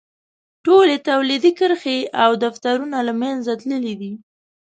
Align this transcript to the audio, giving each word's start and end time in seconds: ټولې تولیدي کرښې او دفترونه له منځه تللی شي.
ټولې 0.65 0.95
تولیدي 1.09 1.51
کرښې 1.59 1.97
او 2.23 2.31
دفترونه 2.43 2.97
له 3.07 3.13
منځه 3.21 3.51
تللی 3.61 3.93
شي. 4.01 4.11